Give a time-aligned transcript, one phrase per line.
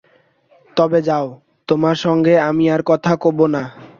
[0.77, 1.27] তবে যাও,
[1.69, 3.63] তোমার সঙ্গে আমি আর কথা কব না।